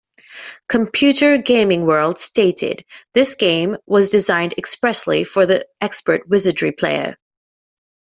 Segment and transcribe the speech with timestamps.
[0.67, 7.17] "Computer Gaming World" stated, "This game was designed expressly for the expert Wizardry player.